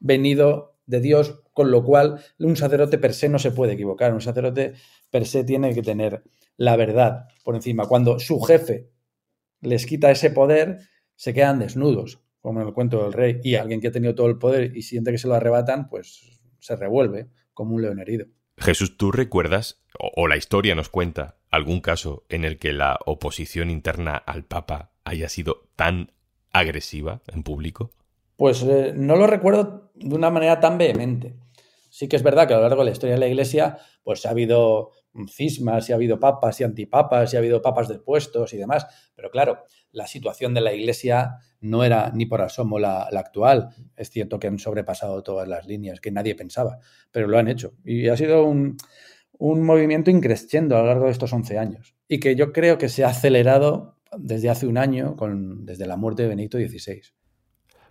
venido 0.00 0.76
de 0.86 1.00
Dios, 1.00 1.42
con 1.52 1.70
lo 1.70 1.84
cual 1.84 2.20
un 2.38 2.56
sacerdote 2.56 2.98
per 2.98 3.14
se 3.14 3.28
no 3.28 3.38
se 3.38 3.50
puede 3.50 3.74
equivocar. 3.74 4.12
Un 4.12 4.20
sacerdote 4.20 4.74
per 5.10 5.26
se 5.26 5.44
tiene 5.44 5.74
que 5.74 5.82
tener 5.82 6.22
la 6.56 6.76
verdad 6.76 7.26
por 7.44 7.54
encima. 7.54 7.86
Cuando 7.86 8.18
su 8.18 8.40
jefe 8.40 8.90
les 9.60 9.86
quita 9.86 10.10
ese 10.10 10.30
poder, 10.30 10.78
se 11.16 11.34
quedan 11.34 11.58
desnudos, 11.58 12.20
como 12.40 12.60
en 12.60 12.68
el 12.68 12.74
cuento 12.74 13.02
del 13.02 13.12
rey. 13.12 13.40
Y 13.42 13.54
alguien 13.54 13.80
que 13.80 13.88
ha 13.88 13.92
tenido 13.92 14.14
todo 14.14 14.26
el 14.26 14.38
poder 14.38 14.76
y 14.76 14.82
siente 14.82 15.10
que 15.10 15.18
se 15.18 15.28
lo 15.28 15.34
arrebatan, 15.34 15.88
pues 15.88 16.40
se 16.58 16.76
revuelve 16.76 17.28
como 17.52 17.74
un 17.74 17.82
león 17.82 18.00
herido. 18.00 18.26
Jesús, 18.56 18.96
¿tú 18.96 19.10
recuerdas, 19.10 19.82
o, 19.98 20.28
la 20.28 20.36
historia 20.36 20.74
nos 20.74 20.88
cuenta, 20.88 21.38
algún 21.54 21.80
caso 21.80 22.24
en 22.28 22.44
el 22.44 22.58
que 22.58 22.72
la 22.72 22.98
oposición 23.06 23.70
interna 23.70 24.16
al 24.16 24.44
Papa 24.44 24.90
haya 25.04 25.28
sido 25.28 25.68
tan 25.76 26.10
agresiva 26.52 27.22
en 27.28 27.42
público? 27.42 27.90
Pues 28.36 28.62
eh, 28.62 28.92
no 28.94 29.16
lo 29.16 29.26
recuerdo 29.26 29.90
de 29.94 30.14
una 30.14 30.30
manera 30.30 30.60
tan 30.60 30.78
vehemente. 30.78 31.34
Sí 31.90 32.08
que 32.08 32.16
es 32.16 32.24
verdad 32.24 32.48
que 32.48 32.54
a 32.54 32.56
lo 32.56 32.64
largo 32.64 32.82
de 32.82 32.86
la 32.86 32.90
historia 32.90 33.14
de 33.14 33.20
la 33.20 33.28
Iglesia, 33.28 33.78
pues 34.02 34.26
ha 34.26 34.30
habido 34.30 34.90
cismas 35.28 35.88
y 35.88 35.92
ha 35.92 35.94
habido 35.94 36.18
papas 36.18 36.60
y 36.60 36.64
antipapas 36.64 37.32
y 37.32 37.36
ha 37.36 37.38
habido 37.38 37.62
papas 37.62 37.88
depuestos 37.88 38.52
y 38.52 38.56
demás. 38.56 38.86
Pero 39.14 39.30
claro, 39.30 39.64
la 39.92 40.08
situación 40.08 40.54
de 40.54 40.60
la 40.60 40.72
Iglesia 40.72 41.36
no 41.60 41.84
era 41.84 42.10
ni 42.12 42.26
por 42.26 42.42
asomo 42.42 42.80
la, 42.80 43.08
la, 43.12 43.20
actual. 43.20 43.68
Es 43.96 44.10
cierto 44.10 44.40
que 44.40 44.48
han 44.48 44.58
sobrepasado 44.58 45.22
todas 45.22 45.46
las 45.46 45.66
líneas 45.66 46.00
que 46.00 46.10
nadie 46.10 46.34
pensaba, 46.34 46.80
pero 47.12 47.28
lo 47.28 47.38
han 47.38 47.46
hecho. 47.46 47.74
Y 47.84 48.08
ha 48.08 48.16
sido 48.16 48.44
un, 48.44 48.76
un 49.38 49.62
movimiento 49.62 50.10
increciendo 50.10 50.76
a 50.76 50.80
lo 50.80 50.86
largo 50.86 51.06
de 51.06 51.12
estos 51.12 51.32
11 51.32 51.58
años 51.58 51.94
y 52.08 52.20
que 52.20 52.36
yo 52.36 52.52
creo 52.52 52.78
que 52.78 52.88
se 52.88 53.04
ha 53.04 53.08
acelerado 53.08 53.98
desde 54.16 54.50
hace 54.50 54.66
un 54.66 54.78
año, 54.78 55.16
con, 55.16 55.66
desde 55.66 55.86
la 55.86 55.96
muerte 55.96 56.22
de 56.22 56.28
Benedicto 56.28 56.58
XVI. 56.58 57.02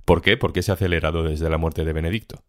¿Por 0.05 0.21
qué? 0.21 0.37
¿Por 0.37 0.53
qué 0.53 0.61
se 0.61 0.71
ha 0.71 0.75
acelerado 0.75 1.23
desde 1.23 1.49
la 1.49 1.57
muerte 1.57 1.83
de 1.83 1.93
Benedicto? 1.93 2.43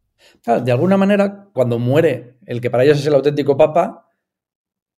de 0.65 0.73
alguna 0.73 0.97
manera, 0.97 1.51
cuando 1.53 1.79
muere 1.79 2.39
el 2.47 2.63
que 2.63 2.71
para 2.71 2.85
ellos 2.85 2.99
es 2.99 3.07
el 3.07 3.15
auténtico 3.15 3.59
papa, 3.59 4.09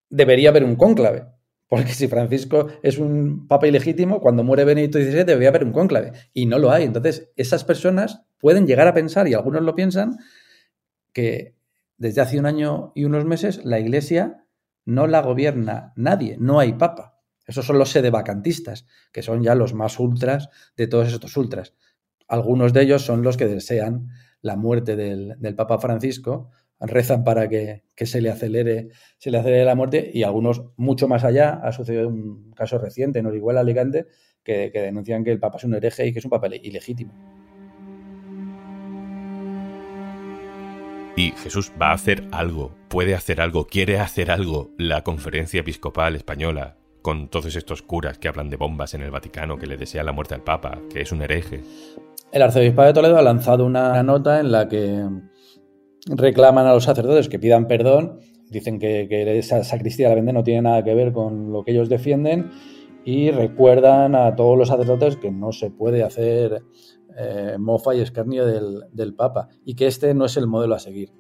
debería 0.09 0.51
haber 0.51 0.63
un 0.63 0.77
cónclave. 0.77 1.25
Porque 1.69 1.93
si 1.93 2.07
Francisco 2.07 2.69
es 2.83 2.99
un 2.99 3.49
papa 3.49 3.67
ilegítimo, 3.67 4.21
cuando 4.21 4.45
muere 4.45 4.65
Benedicto 4.65 4.99
XVI 4.99 5.25
debería 5.25 5.49
haber 5.49 5.65
un 5.65 5.73
cónclave. 5.73 6.13
Y 6.33 6.47
no 6.47 6.59
lo 6.59 6.71
hay. 6.71 6.85
Entonces, 6.85 7.33
esas 7.35 7.65
personas 7.65 8.23
pueden 8.39 8.67
llegar 8.67 8.87
a 8.87 8.95
pensar, 8.95 9.27
y 9.27 9.35
algunos 9.35 9.63
lo 9.63 9.75
piensan, 9.75 10.17
que 11.13 11.56
desde 11.99 12.21
hace 12.21 12.39
un 12.39 12.47
año 12.47 12.93
y 12.95 13.05
unos 13.05 13.25
meses 13.25 13.65
la 13.65 13.79
Iglesia 13.79 14.47
no 14.85 15.07
la 15.07 15.21
gobierna 15.23 15.93
nadie, 15.97 16.37
no 16.39 16.61
hay 16.61 16.75
papa. 16.75 17.21
Esos 17.47 17.65
son 17.65 17.79
los 17.79 17.91
sedevacantistas, 17.91 18.87
que 19.13 19.23
son 19.23 19.43
ya 19.43 19.55
los 19.55 19.73
más 19.75 19.99
ultras 20.01 20.49
de 20.77 20.89
todos 20.89 21.13
estos 21.13 21.37
ultras. 21.37 21.75
Algunos 22.29 22.73
de 22.73 22.83
ellos 22.83 23.03
son 23.03 23.23
los 23.23 23.37
que 23.37 23.47
desean 23.47 24.09
la 24.43 24.57
muerte 24.57 24.97
del, 24.97 25.37
Papa 25.57 25.79
Francisco, 25.79 26.51
rezan 26.81 27.25
para 27.25 27.49
que, 27.49 27.85
se, 27.97 28.21
le 28.21 28.31
acelere, 28.31 28.89
se 29.19 29.31
le 29.31 29.39
acelere 29.39 29.65
la 29.65 29.75
muerte 29.75 30.11
y 30.13 30.25
algunos 30.25 30.65
mucho 30.77 31.07
más 31.09 31.25
allá. 31.25 31.61
Ha 31.63 31.73
sucedido 31.73 32.09
un 32.09 32.53
caso 32.53 32.79
reciente 32.79 33.21
en 33.21 33.27
Orihuela, 33.27 33.61
Alicante, 33.61 34.07
que, 34.43 34.71
que 34.73 34.81
denuncian 34.81 35.23
que 35.25 35.31
el 35.31 35.39
Papa 35.39 35.59
es 35.59 35.65
un 35.65 35.75
hereje 35.75 36.07
y 36.07 36.13
que 36.13 36.19
es 36.19 36.25
un 36.25 36.31
papel 36.31 36.55
ilegítimo. 36.55 37.13
Y 41.19 41.31
Jesús 41.31 41.73
va 41.81 41.93
a 41.93 41.95
hacer 41.95 42.25
algo, 42.31 42.73
puede 42.89 43.15
hacer 43.15 43.41
algo, 43.41 43.67
quiere 43.67 43.99
hacer 43.99 44.31
algo 44.31 44.71
la 44.77 45.03
conferencia 45.03 45.61
episcopal 45.61 46.15
española 46.15 46.77
con 47.01 47.29
todos 47.29 47.57
estos 47.57 47.81
curas 47.81 48.19
que 48.19 48.29
hablan 48.29 48.51
de 48.51 48.57
bombas 48.57 48.93
en 48.93 49.01
el 49.01 49.11
Vaticano, 49.11 49.57
que 49.57 49.67
le 49.67 49.79
desean 49.79 50.05
la 50.05 50.13
muerte 50.13 50.35
al 50.35 50.43
Papa, 50.43 50.79
que 50.93 51.01
es 51.01 51.13
un 51.13 51.23
hereje. 51.23 51.63
El 52.33 52.43
arzobispado 52.43 52.89
de 52.89 52.93
Toledo 52.93 53.17
ha 53.17 53.23
lanzado 53.23 53.65
una 53.65 54.03
nota 54.03 54.41
en 54.41 54.53
la 54.53 54.69
que 54.69 55.07
reclaman 56.07 56.67
a 56.67 56.75
los 56.75 56.85
sacerdotes 56.85 57.31
que 57.31 57.39
pidan 57.39 57.67
perdón, 57.67 58.19
dicen 58.51 58.79
que, 58.79 59.09
esa 59.39 59.65
sacristía 59.65 60.09
de 60.09 60.11
la 60.11 60.17
vende 60.17 60.35
no 60.35 60.45
tiene 60.45 60.63
nada 60.63 60.85
que 60.85 60.95
ver 60.95 61.13
con 61.13 61.51
lo 61.51 61.65
que 61.65 61.71
ellos 61.71 61.89
defienden 61.89 62.51
y 63.07 63.31
recuerdan 63.31 64.15
a 64.15 64.37
todos 64.37 64.59
los 64.59 64.69
sacerdotes 64.69 65.17
que 65.17 65.31
no 65.31 65.53
se 65.53 65.71
puede 65.71 66.03
hacer 66.03 66.63
eh, 67.19 67.57
mofa 67.59 67.95
y 67.95 68.01
escarnio 68.01 68.45
del, 68.45 69.15
Papa 69.15 69.49
y 69.65 69.75
que 69.75 69.87
este 69.87 70.13
no 70.15 70.27
es 70.27 70.37
el 70.37 70.47
modelo 70.47 70.75
a 70.75 70.79
seguir. 70.79 71.13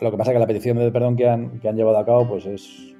Lo 0.00 0.10
que 0.10 0.16
pasa 0.16 0.30
es 0.30 0.34
que 0.34 0.40
la 0.40 0.46
petición 0.46 0.78
de 0.78 0.90
perdón 0.92 1.16
que 1.16 1.28
han, 1.28 1.60
llevado 1.60 1.98
a 1.98 2.04
cabo 2.04 2.28
pues 2.28 2.46
es, 2.46 2.94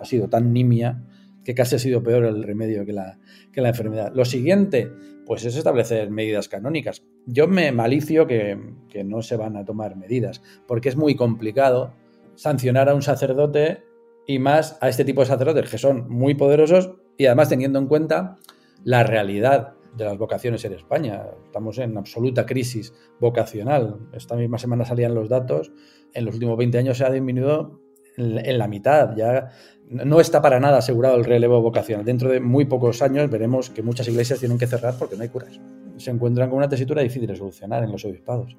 ha 0.00 0.04
sido 0.04 0.28
tan 0.28 0.52
nimia 0.52 1.02
que 1.44 1.54
casi 1.54 1.76
ha 1.76 1.78
sido 1.78 2.02
peor 2.02 2.24
el 2.24 2.42
remedio 2.42 2.84
que 2.84 2.92
la, 2.92 3.18
que 3.52 3.60
la 3.60 3.68
enfermedad. 3.68 4.12
Lo 4.14 4.24
siguiente, 4.24 4.90
pues 5.26 5.44
es 5.44 5.56
establecer 5.56 6.10
medidas 6.10 6.48
canónicas. 6.48 7.02
Yo 7.26 7.46
me 7.46 7.70
malicio 7.72 8.26
que, 8.26 8.58
que 8.88 9.04
no 9.04 9.22
se 9.22 9.36
van 9.36 9.56
a 9.56 9.64
tomar 9.64 9.96
medidas, 9.96 10.42
porque 10.66 10.88
es 10.88 10.96
muy 10.96 11.14
complicado 11.14 11.92
sancionar 12.34 12.88
a 12.88 12.94
un 12.94 13.02
sacerdote 13.02 13.84
y 14.26 14.38
más 14.38 14.78
a 14.80 14.88
este 14.88 15.04
tipo 15.04 15.20
de 15.20 15.28
sacerdotes 15.28 15.70
que 15.70 15.78
son 15.78 16.08
muy 16.08 16.34
poderosos 16.34 16.94
y 17.16 17.26
además 17.26 17.48
teniendo 17.48 17.78
en 17.78 17.86
cuenta 17.86 18.36
la 18.84 19.02
realidad 19.02 19.75
de 19.96 20.04
las 20.04 20.18
vocaciones 20.18 20.64
en 20.64 20.74
España. 20.74 21.24
Estamos 21.44 21.78
en 21.78 21.96
absoluta 21.96 22.46
crisis 22.46 22.92
vocacional. 23.20 23.98
Esta 24.12 24.36
misma 24.36 24.58
semana 24.58 24.84
salían 24.84 25.14
los 25.14 25.28
datos. 25.28 25.72
En 26.12 26.24
los 26.24 26.34
últimos 26.34 26.56
20 26.56 26.78
años 26.78 26.98
se 26.98 27.04
ha 27.04 27.10
disminuido 27.10 27.80
en 28.16 28.58
la 28.58 28.68
mitad. 28.68 29.14
Ya 29.16 29.50
no 29.88 30.20
está 30.20 30.42
para 30.42 30.60
nada 30.60 30.78
asegurado 30.78 31.16
el 31.16 31.24
relevo 31.24 31.60
vocacional. 31.60 32.04
Dentro 32.04 32.30
de 32.30 32.40
muy 32.40 32.64
pocos 32.64 33.02
años 33.02 33.30
veremos 33.30 33.70
que 33.70 33.82
muchas 33.82 34.08
iglesias 34.08 34.40
tienen 34.40 34.58
que 34.58 34.66
cerrar 34.66 34.94
porque 34.98 35.16
no 35.16 35.22
hay 35.22 35.28
curas. 35.28 35.60
Se 35.96 36.10
encuentran 36.10 36.48
con 36.50 36.58
una 36.58 36.68
tesitura 36.68 37.02
difícil 37.02 37.26
de 37.26 37.36
solucionar 37.36 37.82
en 37.84 37.92
los 37.92 38.04
obispados. 38.04 38.56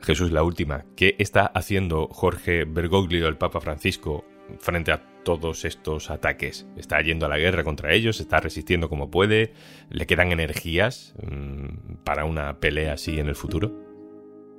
Jesús, 0.00 0.32
la 0.32 0.42
última. 0.42 0.86
¿Qué 0.96 1.14
está 1.18 1.46
haciendo 1.46 2.08
Jorge 2.08 2.64
Bergoglio, 2.64 3.28
el 3.28 3.36
Papa 3.36 3.60
Francisco, 3.60 4.24
frente 4.58 4.92
a 4.92 5.02
todos 5.24 5.64
estos 5.64 6.10
ataques? 6.10 6.66
¿Está 6.76 7.00
yendo 7.00 7.26
a 7.26 7.28
la 7.28 7.38
guerra 7.38 7.64
contra 7.64 7.92
ellos? 7.92 8.20
¿Está 8.20 8.40
resistiendo 8.40 8.88
como 8.88 9.10
puede? 9.10 9.52
¿Le 9.90 10.06
quedan 10.06 10.32
energías 10.32 11.14
mm, 11.22 12.02
para 12.04 12.24
una 12.24 12.58
pelea 12.60 12.94
así 12.94 13.18
en 13.18 13.28
el 13.28 13.34
futuro? 13.34 13.72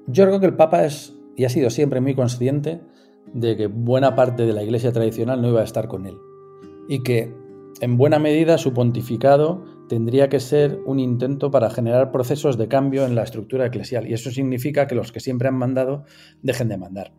Yo 0.07 0.25
creo 0.25 0.39
que 0.39 0.45
el 0.48 0.55
Papa 0.55 0.86
es 0.86 1.15
y 1.36 1.45
ha 1.45 1.50
sido 1.50 1.69
siempre 1.69 2.01
muy 2.01 2.15
consciente 2.15 2.81
de 3.33 3.55
que 3.55 3.67
buena 3.67 4.15
parte 4.15 4.45
de 4.45 4.53
la 4.53 4.63
iglesia 4.63 4.91
tradicional 4.91 5.41
no 5.41 5.50
iba 5.50 5.62
a 5.62 5.63
estar 5.63 5.88
con 5.88 6.05
él 6.05 6.17
y 6.88 7.03
que 7.03 7.33
en 7.79 7.98
buena 7.98 8.19
medida 8.19 8.57
su 8.57 8.74
pontificado 8.74 9.63
tendría 9.88 10.29
que 10.29 10.39
ser 10.39 10.79
un 10.86 11.00
intento 11.00 11.51
para 11.51 11.69
generar 11.69 12.12
procesos 12.12 12.57
de 12.57 12.67
cambio 12.67 13.05
en 13.05 13.15
la 13.15 13.24
estructura 13.24 13.65
eclesial 13.65 14.07
y 14.07 14.13
eso 14.13 14.31
significa 14.31 14.88
que 14.88 14.95
los 14.95 15.12
que 15.12 15.19
siempre 15.19 15.48
han 15.48 15.55
mandado 15.55 16.03
dejen 16.41 16.69
de 16.69 16.77
mandar 16.77 17.13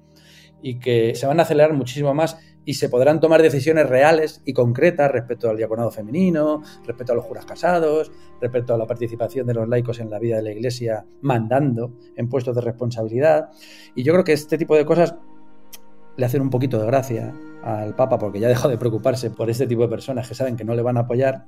y 0.63 0.79
que 0.79 1.15
se 1.15 1.27
van 1.27 1.41
a 1.41 1.43
acelerar 1.43 1.73
muchísimo 1.73 2.15
más 2.15 2.39
y 2.65 2.75
se 2.75 2.89
podrán 2.89 3.21
tomar 3.21 3.43
decisiones 3.43 3.89
reales 3.89 4.43
y 4.45 4.53
concretas 4.53 5.11
respecto 5.11 5.51
al 5.51 5.57
diaconado 5.57 5.91
femenino, 5.91 6.63
respecto 6.87 7.13
a 7.13 7.17
los 7.17 7.25
juras 7.25 7.45
casados, 7.45 8.13
respecto 8.41 8.75
a 8.75 8.79
la 8.79 8.87
participación 8.87 9.47
de 9.47 9.55
los 9.55 9.69
laicos 9.69 9.99
en 10.01 10.11
la 10.11 10.19
vida 10.19 10.37
de 10.37 10.43
la 10.43 10.53
Iglesia 10.53 11.05
mandando 11.23 11.93
en 12.17 12.29
puestos 12.29 12.55
de 12.55 12.61
responsabilidad. 12.61 13.51
Y 13.95 14.03
yo 14.03 14.13
creo 14.13 14.25
que 14.25 14.33
este 14.33 14.59
tipo 14.59 14.77
de 14.77 14.85
cosas 14.85 15.17
le 16.17 16.27
hacen 16.27 16.43
un 16.43 16.51
poquito 16.51 16.79
de 16.79 16.87
gracia 16.87 17.33
al 17.63 17.95
Papa 17.97 18.19
porque 18.19 18.41
ya 18.41 18.49
dejó 18.49 18.69
de 18.69 18.79
preocuparse 18.79 19.31
por 19.31 19.51
este 19.51 19.67
tipo 19.67 19.83
de 19.83 19.89
personas 19.89 20.29
que 20.29 20.35
saben 20.35 20.57
que 20.57 20.65
no 20.65 20.75
le 20.75 20.83
van 20.83 20.97
a 20.97 21.01
apoyar 21.01 21.47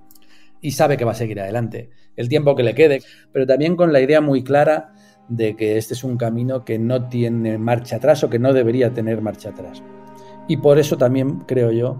y 0.60 0.72
sabe 0.72 0.96
que 0.96 1.04
va 1.04 1.12
a 1.12 1.16
seguir 1.16 1.40
adelante 1.40 1.90
el 2.16 2.28
tiempo 2.28 2.54
que 2.54 2.62
le 2.62 2.74
quede, 2.74 3.02
pero 3.32 3.46
también 3.46 3.76
con 3.76 3.92
la 3.92 4.00
idea 4.00 4.20
muy 4.20 4.44
clara 4.44 4.92
de 5.28 5.56
que 5.56 5.76
este 5.76 5.94
es 5.94 6.04
un 6.04 6.16
camino 6.16 6.64
que 6.64 6.78
no 6.78 7.08
tiene 7.08 7.58
marcha 7.58 7.96
atrás 7.96 8.22
o 8.24 8.30
que 8.30 8.38
no 8.38 8.52
debería 8.52 8.92
tener 8.92 9.20
marcha 9.20 9.50
atrás. 9.50 9.82
Y 10.46 10.58
por 10.58 10.78
eso 10.78 10.96
también 10.96 11.40
creo 11.46 11.72
yo 11.72 11.96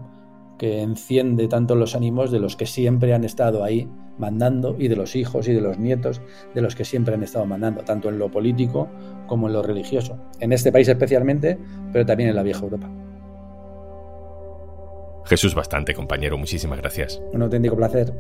que 0.59 0.83
enciende 0.83 1.49
tanto 1.49 1.75
los 1.75 1.95
ánimos 1.95 2.31
de 2.31 2.39
los 2.39 2.57
que 2.57 2.67
siempre 2.67 3.15
han 3.15 3.25
estado 3.25 3.65
ahí 3.65 3.89
mandando 4.19 4.77
y 4.79 4.89
de 4.89 4.97
los 4.97 5.17
hijos 5.17 5.49
y 5.49 5.53
de 5.53 5.61
los 5.61 5.79
nietos 5.79 6.21
de 6.55 6.61
los 6.61 6.77
que 6.77 6.85
siempre 6.85 7.15
han 7.15 7.23
estado 7.23 7.47
mandando, 7.47 7.83
tanto 7.83 8.09
en 8.09 8.19
lo 8.19 8.31
político 8.31 8.89
como 9.27 9.49
en 9.49 9.55
lo 9.55 9.63
religioso. 9.63 10.19
En 10.41 10.53
este 10.53 10.71
país 10.71 10.89
especialmente, 10.89 11.59
pero 11.93 12.07
también 12.07 12.31
en 12.31 12.37
la 12.37 12.43
vieja 12.43 12.63
Europa. 12.63 12.89
Jesús 15.25 15.55
bastante, 15.55 15.95
compañero. 15.95 16.37
Muchísimas 16.37 16.79
gracias. 16.79 17.21
Un 17.33 17.43
auténtico 17.43 17.77
placer. 17.77 18.13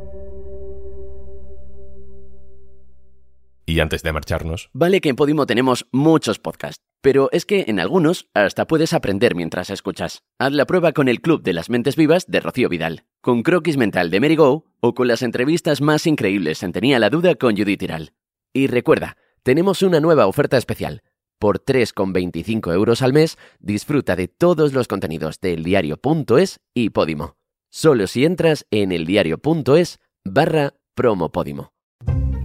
Y 3.66 3.80
antes 3.80 4.02
de 4.02 4.12
marcharnos... 4.12 4.70
Vale 4.72 5.00
que 5.00 5.10
en 5.10 5.16
Podimo 5.16 5.46
tenemos 5.46 5.86
muchos 5.92 6.38
podcasts 6.38 6.82
Pero 7.04 7.28
es 7.32 7.44
que 7.44 7.66
en 7.68 7.80
algunos 7.80 8.30
hasta 8.32 8.66
puedes 8.66 8.94
aprender 8.94 9.34
mientras 9.34 9.68
escuchas. 9.68 10.22
Haz 10.38 10.52
la 10.52 10.64
prueba 10.64 10.92
con 10.92 11.06
el 11.10 11.20
Club 11.20 11.42
de 11.42 11.52
las 11.52 11.68
Mentes 11.68 11.96
Vivas 11.96 12.24
de 12.28 12.40
Rocío 12.40 12.70
Vidal, 12.70 13.04
con 13.20 13.42
Croquis 13.42 13.76
Mental 13.76 14.10
de 14.10 14.20
Mary 14.20 14.36
Go 14.36 14.64
o 14.80 14.94
con 14.94 15.06
las 15.06 15.20
entrevistas 15.20 15.82
más 15.82 16.06
increíbles 16.06 16.62
en 16.62 16.72
Tenía 16.72 16.98
la 16.98 17.10
Duda 17.10 17.34
con 17.34 17.58
Judith 17.58 17.80
Tiral. 17.80 18.14
Y 18.54 18.68
recuerda, 18.68 19.18
tenemos 19.42 19.82
una 19.82 20.00
nueva 20.00 20.26
oferta 20.26 20.56
especial. 20.56 21.02
Por 21.38 21.62
3,25 21.62 22.72
euros 22.72 23.02
al 23.02 23.12
mes, 23.12 23.36
disfruta 23.58 24.16
de 24.16 24.28
todos 24.28 24.72
los 24.72 24.88
contenidos 24.88 25.40
de 25.42 25.52
eldiario.es 25.52 26.60
y 26.72 26.88
Podimo. 26.88 27.36
Solo 27.68 28.06
si 28.06 28.24
entras 28.24 28.66
en 28.70 28.92
eldiario.es 28.92 29.98
barra 30.24 30.72
promopodimo. 30.94 31.73